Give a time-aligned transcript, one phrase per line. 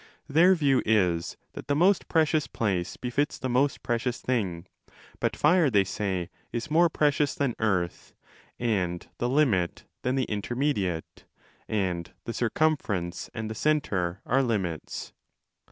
[0.27, 4.65] Their view is that the most precious place befits the most precious thing:
[5.19, 8.11] but fire, they say, is more precious than earth,
[8.57, 11.25] and the limit than the intermediate,
[11.67, 15.13] and the circumference and the centre are limits.